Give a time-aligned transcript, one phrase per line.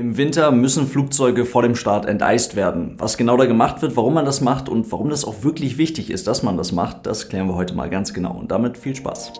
[0.00, 2.94] Im Winter müssen Flugzeuge vor dem Start enteist werden.
[2.96, 6.10] Was genau da gemacht wird, warum man das macht und warum das auch wirklich wichtig
[6.10, 8.32] ist, dass man das macht, das klären wir heute mal ganz genau.
[8.32, 9.30] Und damit viel Spaß.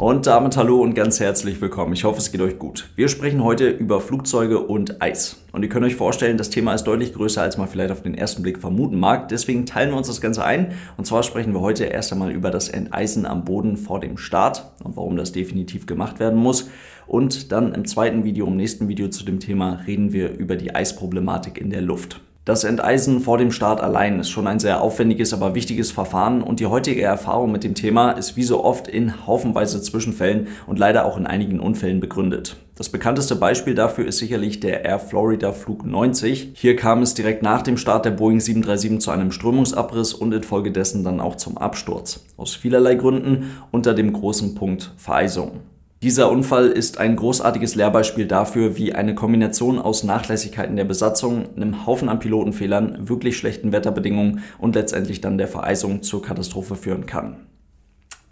[0.00, 1.92] Und damit hallo und ganz herzlich willkommen.
[1.92, 2.88] Ich hoffe, es geht euch gut.
[2.94, 5.42] Wir sprechen heute über Flugzeuge und Eis.
[5.50, 8.14] Und ihr könnt euch vorstellen, das Thema ist deutlich größer, als man vielleicht auf den
[8.14, 9.28] ersten Blick vermuten mag.
[9.28, 10.74] Deswegen teilen wir uns das Ganze ein.
[10.96, 14.70] Und zwar sprechen wir heute erst einmal über das Enteisen am Boden vor dem Start
[14.84, 16.70] und warum das definitiv gemacht werden muss.
[17.08, 20.76] Und dann im zweiten Video, im nächsten Video zu dem Thema, reden wir über die
[20.76, 22.20] Eisproblematik in der Luft.
[22.48, 26.60] Das Enteisen vor dem Start allein ist schon ein sehr aufwendiges, aber wichtiges Verfahren und
[26.60, 31.04] die heutige Erfahrung mit dem Thema ist wie so oft in haufenweise Zwischenfällen und leider
[31.04, 32.56] auch in einigen Unfällen begründet.
[32.74, 36.52] Das bekannteste Beispiel dafür ist sicherlich der Air Florida Flug 90.
[36.54, 41.04] Hier kam es direkt nach dem Start der Boeing 737 zu einem Strömungsabriss und infolgedessen
[41.04, 42.24] dann auch zum Absturz.
[42.38, 45.60] Aus vielerlei Gründen unter dem großen Punkt Vereisung.
[46.00, 51.86] Dieser Unfall ist ein großartiges Lehrbeispiel dafür, wie eine Kombination aus Nachlässigkeiten der Besatzung, einem
[51.86, 57.48] Haufen an Pilotenfehlern, wirklich schlechten Wetterbedingungen und letztendlich dann der Vereisung zur Katastrophe führen kann.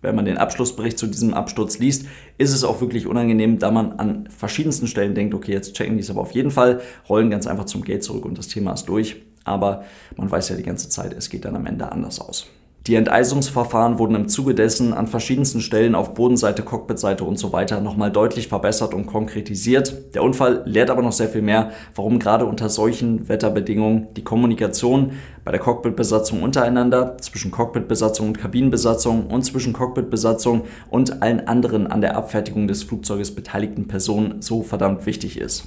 [0.00, 2.06] Wenn man den Abschlussbericht zu diesem Absturz liest,
[2.38, 6.04] ist es auch wirklich unangenehm, da man an verschiedensten Stellen denkt, okay, jetzt checken die
[6.04, 8.84] es aber auf jeden Fall, rollen ganz einfach zum Gate zurück und das Thema ist
[8.84, 9.16] durch.
[9.42, 9.82] Aber
[10.16, 12.46] man weiß ja die ganze Zeit, es geht dann am Ende anders aus.
[12.86, 17.80] Die Enteisungsverfahren wurden im Zuge dessen an verschiedensten Stellen auf Bodenseite, Cockpitseite und so weiter
[17.80, 20.14] nochmal deutlich verbessert und konkretisiert.
[20.14, 25.14] Der Unfall lehrt aber noch sehr viel mehr, warum gerade unter solchen Wetterbedingungen die Kommunikation
[25.44, 32.00] bei der Cockpitbesatzung untereinander, zwischen Cockpitbesatzung und Kabinenbesatzung und zwischen Cockpitbesatzung und allen anderen an
[32.00, 35.66] der Abfertigung des Flugzeuges beteiligten Personen so verdammt wichtig ist.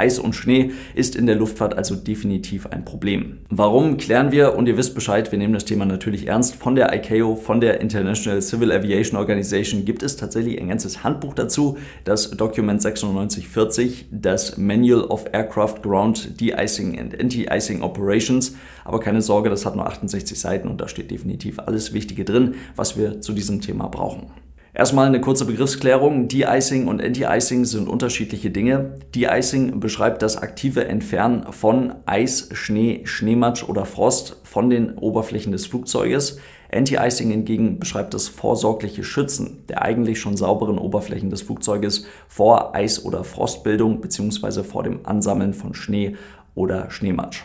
[0.00, 3.40] Eis und Schnee ist in der Luftfahrt also definitiv ein Problem.
[3.50, 6.56] Warum klären wir und ihr wisst Bescheid, wir nehmen das Thema natürlich ernst.
[6.56, 11.34] Von der ICAO, von der International Civil Aviation Organization gibt es tatsächlich ein ganzes Handbuch
[11.34, 18.56] dazu, das Document 9640, das Manual of Aircraft Ground De-Icing and Anti-Icing Operations.
[18.84, 22.54] Aber keine Sorge, das hat nur 68 Seiten und da steht definitiv alles Wichtige drin,
[22.74, 24.28] was wir zu diesem Thema brauchen.
[24.72, 26.28] Erstmal eine kurze Begriffsklärung.
[26.28, 28.98] De-Icing und Anti-Icing sind unterschiedliche Dinge.
[29.14, 35.66] De-Icing beschreibt das aktive Entfernen von Eis, Schnee, Schneematsch oder Frost von den Oberflächen des
[35.66, 36.38] Flugzeuges.
[36.72, 43.04] Anti-Icing hingegen beschreibt das vorsorgliche Schützen der eigentlich schon sauberen Oberflächen des Flugzeuges vor Eis-
[43.04, 44.62] oder Frostbildung bzw.
[44.62, 46.14] vor dem Ansammeln von Schnee
[46.54, 47.42] oder Schneematsch.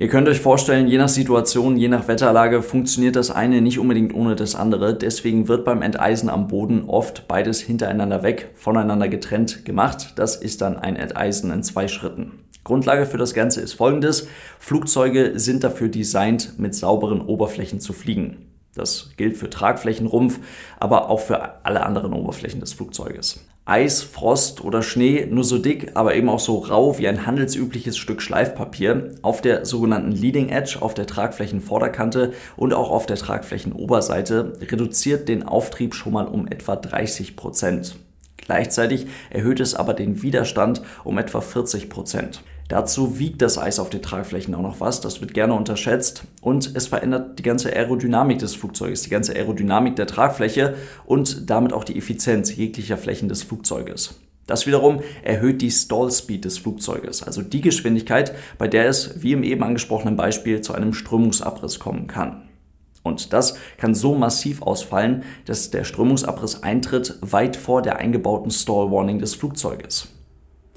[0.00, 4.14] Ihr könnt euch vorstellen, je nach Situation, je nach Wetterlage funktioniert das eine nicht unbedingt
[4.14, 4.96] ohne das andere.
[4.96, 10.12] Deswegen wird beim Enteisen am Boden oft beides hintereinander weg, voneinander getrennt gemacht.
[10.14, 12.44] Das ist dann ein Enteisen in zwei Schritten.
[12.62, 14.28] Grundlage für das Ganze ist folgendes.
[14.60, 18.46] Flugzeuge sind dafür designt, mit sauberen Oberflächen zu fliegen.
[18.76, 20.38] Das gilt für Tragflächenrumpf,
[20.78, 23.44] aber auch für alle anderen Oberflächen des Flugzeuges.
[23.68, 27.98] Eis, Frost oder Schnee nur so dick, aber eben auch so rau wie ein handelsübliches
[27.98, 34.54] Stück Schleifpapier auf der sogenannten Leading Edge, auf der Tragflächenvorderkante und auch auf der Tragflächenoberseite
[34.62, 37.96] reduziert den Auftrieb schon mal um etwa 30 Prozent.
[38.38, 42.42] Gleichzeitig erhöht es aber den Widerstand um etwa 40 Prozent.
[42.68, 46.76] Dazu wiegt das Eis auf den Tragflächen auch noch was, das wird gerne unterschätzt und
[46.76, 50.74] es verändert die ganze Aerodynamik des Flugzeuges, die ganze Aerodynamik der Tragfläche
[51.06, 54.20] und damit auch die Effizienz jeglicher Flächen des Flugzeuges.
[54.46, 59.32] Das wiederum erhöht die Stall Speed des Flugzeuges, also die Geschwindigkeit, bei der es, wie
[59.32, 62.48] im eben angesprochenen Beispiel, zu einem Strömungsabriss kommen kann.
[63.02, 68.90] Und das kann so massiv ausfallen, dass der Strömungsabriss eintritt weit vor der eingebauten Stall
[68.90, 70.08] Warning des Flugzeuges.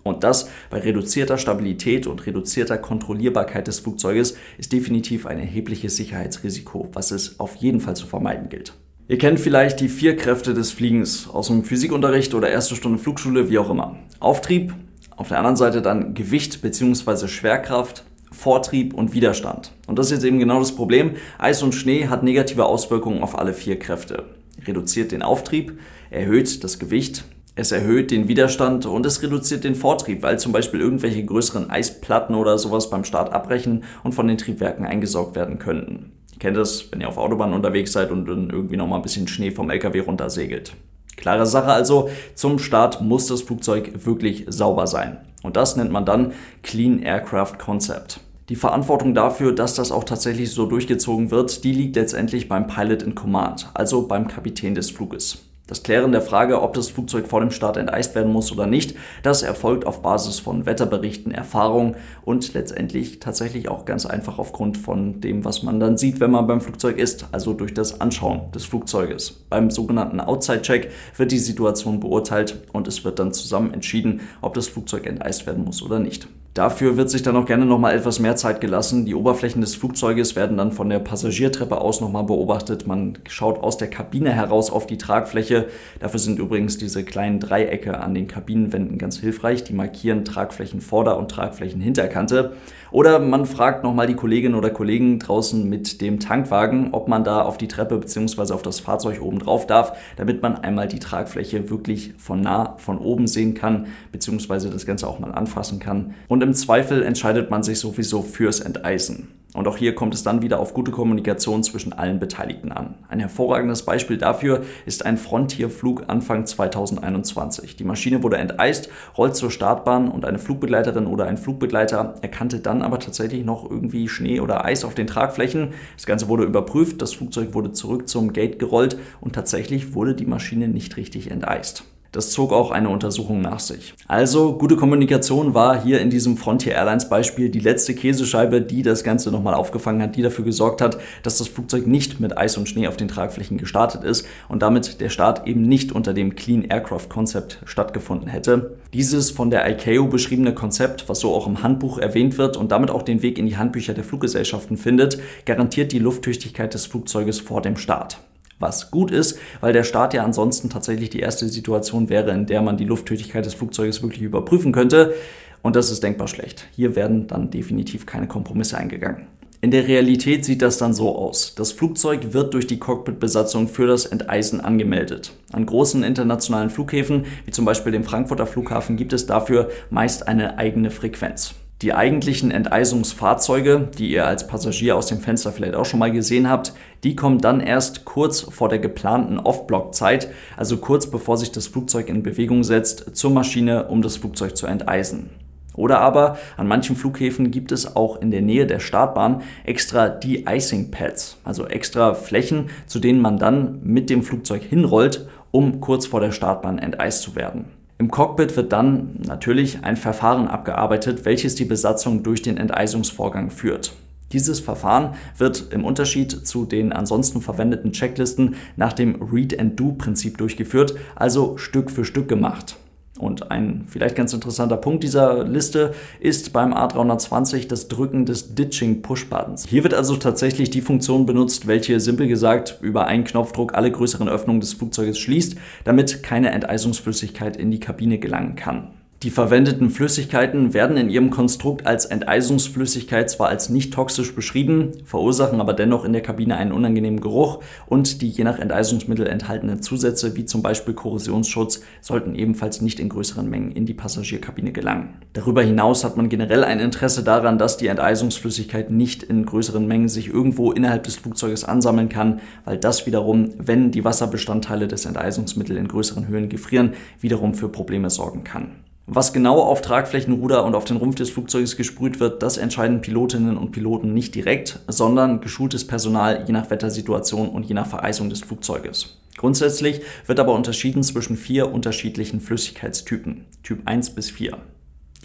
[0.04, 6.90] Und das bei reduzierter Stabilität und reduzierter Kontrollierbarkeit des Flugzeuges ist definitiv ein erhebliches Sicherheitsrisiko,
[6.94, 8.74] was es auf jeden Fall zu vermeiden gilt.
[9.08, 13.50] Ihr kennt vielleicht die vier Kräfte des Fliegens aus dem Physikunterricht oder erste Stunde Flugschule,
[13.50, 13.98] wie auch immer.
[14.20, 14.74] Auftrieb,
[15.18, 17.28] auf der anderen Seite dann Gewicht bzw.
[17.28, 19.74] Schwerkraft, Vortrieb und Widerstand.
[19.88, 21.12] Und das ist jetzt eben genau das Problem.
[21.38, 24.24] Eis und Schnee hat negative Auswirkungen auf alle vier Kräfte.
[24.66, 25.78] Reduziert den Auftrieb,
[26.10, 27.26] erhöht das Gewicht,
[27.56, 32.36] es erhöht den Widerstand und es reduziert den Vortrieb, weil zum Beispiel irgendwelche größeren Eisplatten
[32.36, 36.14] oder sowas beim Start abbrechen und von den Triebwerken eingesaugt werden könnten.
[36.32, 39.28] Ihr kennt das, wenn ihr auf Autobahn unterwegs seid und dann irgendwie nochmal ein bisschen
[39.28, 40.74] Schnee vom LKW runtersegelt.
[41.18, 45.18] Klare Sache also, zum Start muss das Flugzeug wirklich sauber sein.
[45.44, 46.32] Und das nennt man dann
[46.64, 48.22] Clean Aircraft Concept.
[48.48, 53.04] Die Verantwortung dafür, dass das auch tatsächlich so durchgezogen wird, die liegt letztendlich beim Pilot
[53.04, 55.51] in Command, also beim Kapitän des Fluges.
[55.72, 58.94] Das Klären der Frage, ob das Flugzeug vor dem Start enteist werden muss oder nicht,
[59.24, 61.96] das erfolgt auf Basis von Wetterberichten, Erfahrung
[62.26, 66.46] und letztendlich tatsächlich auch ganz einfach aufgrund von dem, was man dann sieht, wenn man
[66.46, 69.46] beim Flugzeug ist, also durch das Anschauen des Flugzeuges.
[69.50, 74.68] Beim sogenannten Outside-Check wird die Situation beurteilt und es wird dann zusammen entschieden, ob das
[74.68, 76.28] Flugzeug enteist werden muss oder nicht.
[76.54, 79.06] Dafür wird sich dann auch gerne nochmal etwas mehr Zeit gelassen.
[79.06, 82.86] Die Oberflächen des Flugzeuges werden dann von der Passagiertreppe aus nochmal beobachtet.
[82.86, 85.61] Man schaut aus der Kabine heraus auf die Tragfläche.
[86.00, 89.64] Dafür sind übrigens diese kleinen Dreiecke an den Kabinenwänden ganz hilfreich.
[89.64, 92.54] Die markieren Tragflächenvorder- und Tragflächenhinterkante.
[92.92, 97.42] Oder man fragt nochmal die Kolleginnen oder Kollegen draußen mit dem Tankwagen, ob man da
[97.42, 98.54] auf die Treppe bzw.
[98.54, 102.98] auf das Fahrzeug oben drauf darf, damit man einmal die Tragfläche wirklich von nah von
[102.98, 104.70] oben sehen kann bzw.
[104.70, 106.14] das Ganze auch mal anfassen kann.
[106.28, 109.41] Und im Zweifel entscheidet man sich sowieso fürs Enteisen.
[109.54, 112.96] Und auch hier kommt es dann wieder auf gute Kommunikation zwischen allen Beteiligten an.
[113.10, 117.76] Ein hervorragendes Beispiel dafür ist ein Frontier-Flug Anfang 2021.
[117.76, 122.82] Die Maschine wurde enteist, rollt zur Startbahn und eine Flugbegleiterin oder ein Flugbegleiter erkannte dann
[122.82, 125.74] aber tatsächlich noch irgendwie Schnee oder Eis auf den Tragflächen.
[125.98, 130.26] Das Ganze wurde überprüft, das Flugzeug wurde zurück zum Gate gerollt und tatsächlich wurde die
[130.26, 131.84] Maschine nicht richtig enteist.
[132.12, 133.94] Das zog auch eine Untersuchung nach sich.
[134.06, 139.06] Also gute Kommunikation war hier in diesem Frontier Airlines Beispiel die letzte Käsescheibe, die das
[139.06, 142.68] Ganze nochmal aufgefangen hat, die dafür gesorgt hat, dass das Flugzeug nicht mit Eis und
[142.68, 146.66] Schnee auf den Tragflächen gestartet ist und damit der Start eben nicht unter dem Clean
[146.66, 148.78] Aircraft Konzept stattgefunden hätte.
[148.94, 152.92] Dieses von der ICAO beschriebene Konzept, was so auch im Handbuch erwähnt wird und damit
[152.92, 157.62] auch den Weg in die Handbücher der Fluggesellschaften findet, garantiert die Lufttüchtigkeit des Flugzeuges vor
[157.62, 158.20] dem Start
[158.62, 162.62] was gut ist, weil der Start ja ansonsten tatsächlich die erste Situation wäre, in der
[162.62, 165.14] man die Lufttüchtigkeit des Flugzeuges wirklich überprüfen könnte.
[165.62, 166.68] Und das ist denkbar schlecht.
[166.76, 169.28] Hier werden dann definitiv keine Kompromisse eingegangen.
[169.64, 171.54] In der Realität sieht das dann so aus.
[171.54, 175.34] Das Flugzeug wird durch die Cockpitbesatzung für das Enteisen angemeldet.
[175.52, 180.58] An großen internationalen Flughäfen, wie zum Beispiel dem Frankfurter Flughafen, gibt es dafür meist eine
[180.58, 181.54] eigene Frequenz.
[181.82, 186.48] Die eigentlichen Enteisungsfahrzeuge, die ihr als Passagier aus dem Fenster vielleicht auch schon mal gesehen
[186.48, 186.74] habt,
[187.04, 192.08] die kommen dann erst kurz vor der geplanten Off-Block-Zeit, also kurz bevor sich das Flugzeug
[192.08, 195.32] in Bewegung setzt, zur Maschine, um das Flugzeug zu enteisen.
[195.74, 200.92] Oder aber an manchen Flughäfen gibt es auch in der Nähe der Startbahn extra De-Icing
[200.92, 206.20] Pads, also extra Flächen, zu denen man dann mit dem Flugzeug hinrollt, um kurz vor
[206.20, 207.81] der Startbahn enteist zu werden.
[208.02, 213.94] Im Cockpit wird dann natürlich ein Verfahren abgearbeitet, welches die Besatzung durch den Enteisungsvorgang führt.
[214.32, 221.60] Dieses Verfahren wird im Unterschied zu den ansonsten verwendeten Checklisten nach dem Read-and-Do-Prinzip durchgeführt, also
[221.60, 222.76] Stück für Stück gemacht.
[223.22, 229.04] Und ein vielleicht ganz interessanter Punkt dieser Liste ist beim A320 das Drücken des Ditching
[229.04, 229.68] Push Buttons.
[229.68, 234.28] Hier wird also tatsächlich die Funktion benutzt, welche simpel gesagt über einen Knopfdruck alle größeren
[234.28, 238.88] Öffnungen des Flugzeuges schließt, damit keine Enteisungsflüssigkeit in die Kabine gelangen kann.
[239.24, 245.62] Die verwendeten Flüssigkeiten werden in ihrem Konstrukt als Enteisungsflüssigkeit zwar als nicht toxisch beschrieben, verursachen
[245.62, 250.36] aber dennoch in der Kabine einen unangenehmen Geruch und die je nach Enteisungsmittel enthaltenen Zusätze
[250.36, 255.22] wie zum Beispiel Korrosionsschutz sollten ebenfalls nicht in größeren Mengen in die Passagierkabine gelangen.
[255.34, 260.10] Darüber hinaus hat man generell ein Interesse daran, dass die Enteisungsflüssigkeit nicht in größeren Mengen
[260.10, 265.80] sich irgendwo innerhalb des Flugzeuges ansammeln kann, weil das wiederum, wenn die Wasserbestandteile des Enteisungsmittels
[265.80, 268.72] in größeren Höhen gefrieren, wiederum für Probleme sorgen kann.
[269.08, 273.58] Was genau auf Tragflächenruder und auf den Rumpf des Flugzeuges gesprüht wird, das entscheiden Pilotinnen
[273.58, 278.42] und Piloten nicht direkt, sondern geschultes Personal je nach Wettersituation und je nach Vereisung des
[278.42, 279.18] Flugzeuges.
[279.38, 284.58] Grundsätzlich wird aber unterschieden zwischen vier unterschiedlichen Flüssigkeitstypen, Typ 1 bis 4,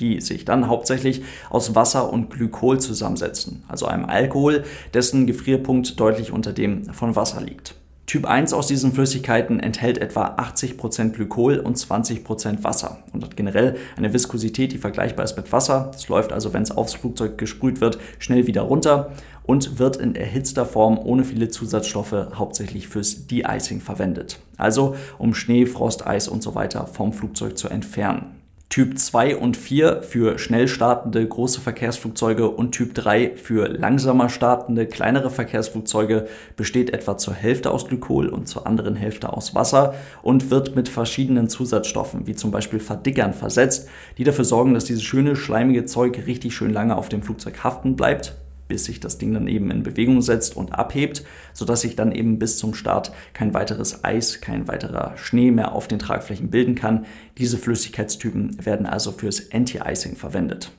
[0.01, 4.65] die sich dann hauptsächlich aus Wasser und Glykol zusammensetzen, also einem Alkohol,
[4.95, 7.75] dessen Gefrierpunkt deutlich unter dem von Wasser liegt.
[8.07, 13.77] Typ 1 aus diesen Flüssigkeiten enthält etwa 80% Glykol und 20% Wasser und hat generell
[13.97, 15.91] eine Viskosität, die vergleichbar ist mit Wasser.
[15.93, 19.11] Es läuft also, wenn es aufs Flugzeug gesprüht wird, schnell wieder runter
[19.43, 24.39] und wird in erhitzter Form ohne viele Zusatzstoffe hauptsächlich fürs De-Icing verwendet.
[24.57, 28.36] Also um Schnee, Frost, Eis und so weiter vom Flugzeug zu entfernen.
[28.69, 34.87] Typ 2 und 4 für schnell startende große Verkehrsflugzeuge und Typ 3 für langsamer startende
[34.87, 40.51] kleinere Verkehrsflugzeuge besteht etwa zur Hälfte aus Glykol und zur anderen Hälfte aus Wasser und
[40.51, 45.37] wird mit verschiedenen Zusatzstoffen wie zum Beispiel Verdickern versetzt, die dafür sorgen, dass dieses schöne
[45.37, 48.35] schleimige Zeug richtig schön lange auf dem Flugzeug haften bleibt
[48.69, 52.39] bis sich das Ding dann eben in Bewegung setzt und abhebt, sodass sich dann eben
[52.39, 57.07] bis zum Start kein weiteres Eis, kein weiterer Schnee mehr auf den Tragflächen bilden kann.
[57.39, 60.73] Diese Flüssigkeitstypen werden also fürs Anti-Icing verwendet.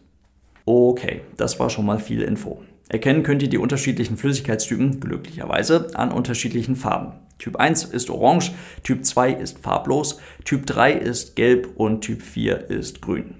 [0.66, 2.62] Okay, das war schon mal viel Info.
[2.90, 7.14] Erkennen könnt ihr die unterschiedlichen Flüssigkeitstypen glücklicherweise an unterschiedlichen Farben.
[7.38, 8.54] Typ 1 ist orange,
[8.84, 13.36] Typ 2 ist farblos, Typ 3 ist gelb und Typ 4 ist grün.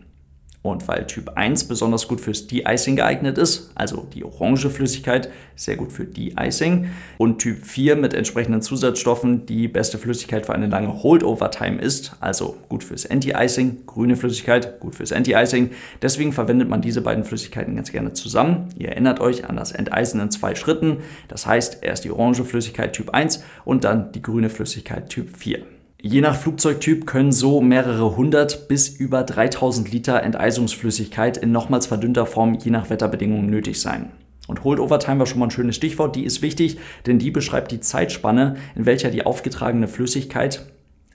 [0.68, 5.78] Und weil Typ 1 besonders gut fürs De-Icing geeignet ist, also die orange Flüssigkeit sehr
[5.78, 11.04] gut für De-Icing, und Typ 4 mit entsprechenden Zusatzstoffen die beste Flüssigkeit für eine lange
[11.04, 15.72] Holdover-Time ist, also gut fürs Anti-Icing, grüne Flüssigkeit gut fürs Anti-Icing.
[16.02, 18.68] Deswegen verwendet man diese beiden Flüssigkeiten ganz gerne zusammen.
[18.78, 20.98] Ihr erinnert euch an das Enteisen in zwei Schritten.
[21.30, 25.77] Das heißt, erst die orange Flüssigkeit Typ 1 und dann die grüne Flüssigkeit Typ 4.
[26.10, 32.26] Je nach Flugzeugtyp können so mehrere hundert bis über 3000 Liter Enteisungsflüssigkeit in nochmals verdünnter
[32.26, 34.14] Form je nach Wetterbedingungen nötig sein.
[34.48, 37.74] Und Holdover Time war schon mal ein schönes Stichwort, die ist wichtig, denn die beschreibt
[37.74, 40.66] die Zeitspanne, in welcher die aufgetragene Flüssigkeit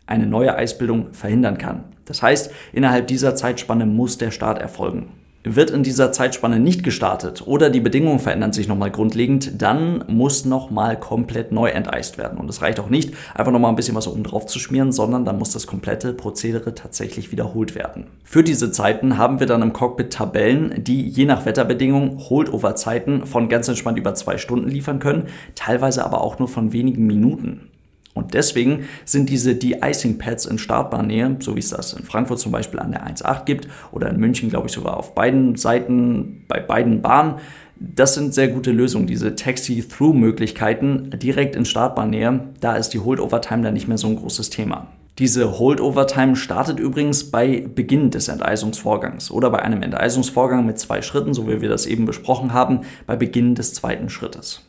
[0.05, 1.85] eine neue Eisbildung verhindern kann.
[2.05, 5.22] Das heißt, innerhalb dieser Zeitspanne muss der Start erfolgen.
[5.45, 10.45] Wird in dieser Zeitspanne nicht gestartet oder die Bedingungen verändern sich nochmal grundlegend, dann muss
[10.45, 12.39] nochmal komplett neu enteist werden.
[12.39, 15.25] Und es reicht auch nicht, einfach nochmal ein bisschen was oben drauf zu schmieren, sondern
[15.25, 18.07] dann muss das komplette Prozedere tatsächlich wiederholt werden.
[18.23, 23.49] Für diese Zeiten haben wir dann im Cockpit Tabellen, die je nach Wetterbedingungen Holdover-Zeiten von
[23.49, 25.25] ganz entspannt über zwei Stunden liefern können,
[25.57, 27.72] teilweise aber auch nur von wenigen Minuten.
[28.15, 32.79] Und deswegen sind diese De-Icing-Pads in Startbahnnähe, so wie es das in Frankfurt zum Beispiel
[32.79, 37.01] an der 1.8 gibt oder in München, glaube ich, sogar auf beiden Seiten, bei beiden
[37.01, 37.37] Bahnen,
[37.85, 42.49] das sind sehr gute Lösungen, diese Taxi-Through-Möglichkeiten direkt in Startbahnnähe.
[42.61, 44.87] Da ist die Holdover-Time dann nicht mehr so ein großes Thema.
[45.19, 51.35] Diese Holdover-Time startet übrigens bei Beginn des Enteisungsvorgangs oder bei einem Enteisungsvorgang mit zwei Schritten,
[51.35, 54.63] so wie wir das eben besprochen haben, bei Beginn des zweiten Schrittes.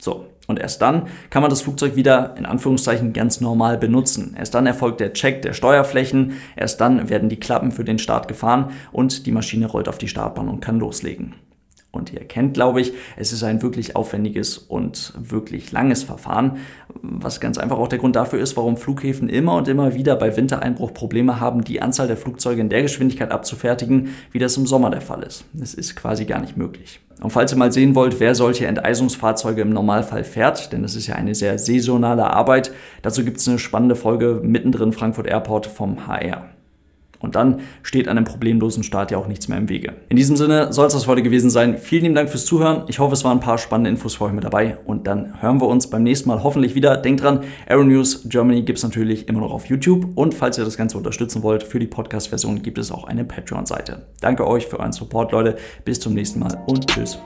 [0.00, 4.34] So, und erst dann kann man das Flugzeug wieder in Anführungszeichen ganz normal benutzen.
[4.38, 8.28] Erst dann erfolgt der Check der Steuerflächen, erst dann werden die Klappen für den Start
[8.28, 11.34] gefahren und die Maschine rollt auf die Startbahn und kann loslegen.
[11.90, 16.58] Und ihr erkennt, glaube ich, es ist ein wirklich aufwendiges und wirklich langes Verfahren,
[17.00, 20.36] was ganz einfach auch der Grund dafür ist, warum Flughäfen immer und immer wieder bei
[20.36, 24.90] Wintereinbruch Probleme haben, die Anzahl der Flugzeuge in der Geschwindigkeit abzufertigen, wie das im Sommer
[24.90, 25.46] der Fall ist.
[25.60, 27.00] Es ist quasi gar nicht möglich.
[27.22, 31.06] Und falls ihr mal sehen wollt, wer solche Enteisungsfahrzeuge im Normalfall fährt, denn das ist
[31.06, 32.70] ja eine sehr saisonale Arbeit,
[33.02, 36.48] dazu gibt es eine spannende Folge mittendrin Frankfurt Airport vom HR.
[37.20, 39.94] Und dann steht einem problemlosen Start ja auch nichts mehr im Wege.
[40.08, 41.78] In diesem Sinne soll es das heute gewesen sein.
[41.78, 42.84] Vielen lieben Dank fürs Zuhören.
[42.88, 44.78] Ich hoffe, es waren ein paar spannende Infos für euch mit dabei.
[44.86, 46.96] Und dann hören wir uns beim nächsten Mal hoffentlich wieder.
[46.96, 50.06] Denkt dran, Aero News Germany gibt es natürlich immer noch auf YouTube.
[50.14, 54.02] Und falls ihr das Ganze unterstützen wollt, für die Podcast-Version gibt es auch eine Patreon-Seite.
[54.20, 55.56] Danke euch für euren Support, Leute.
[55.84, 57.18] Bis zum nächsten Mal und tschüss.